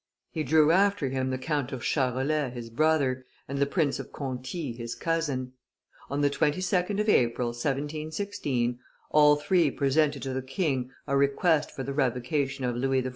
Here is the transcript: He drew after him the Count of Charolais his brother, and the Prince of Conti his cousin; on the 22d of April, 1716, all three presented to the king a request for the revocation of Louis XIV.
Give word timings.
He 0.31 0.41
drew 0.41 0.71
after 0.71 1.09
him 1.09 1.29
the 1.29 1.37
Count 1.37 1.71
of 1.71 1.83
Charolais 1.83 2.49
his 2.49 2.71
brother, 2.71 3.23
and 3.47 3.59
the 3.59 3.67
Prince 3.67 3.99
of 3.99 4.11
Conti 4.11 4.73
his 4.73 4.95
cousin; 4.95 5.53
on 6.09 6.21
the 6.21 6.29
22d 6.31 6.99
of 6.99 7.07
April, 7.07 7.49
1716, 7.49 8.79
all 9.11 9.35
three 9.35 9.69
presented 9.69 10.23
to 10.23 10.33
the 10.33 10.41
king 10.41 10.89
a 11.05 11.15
request 11.15 11.69
for 11.69 11.83
the 11.83 11.93
revocation 11.93 12.65
of 12.65 12.75
Louis 12.75 13.03
XIV. 13.03 13.09